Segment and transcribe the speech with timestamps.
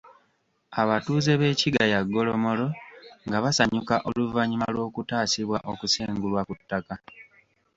[0.81, 2.67] Abatuuze b'e Kigaya Golomolo
[3.27, 6.95] nga basanyuka oluvannyuma lw'okutaasibwa okusengulwa ku ttaka.